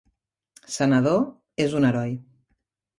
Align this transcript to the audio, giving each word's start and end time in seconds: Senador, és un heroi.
Senador, 0.77 1.21
és 1.67 1.79
un 1.83 1.89
heroi. 1.93 2.21